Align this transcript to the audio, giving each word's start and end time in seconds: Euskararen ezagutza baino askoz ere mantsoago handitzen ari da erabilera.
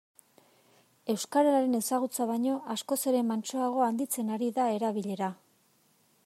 Euskararen 1.13 1.79
ezagutza 1.79 2.27
baino 2.31 2.55
askoz 2.77 2.99
ere 3.13 3.21
mantsoago 3.33 3.85
handitzen 3.89 4.33
ari 4.39 4.51
da 4.57 4.67
erabilera. 4.79 5.31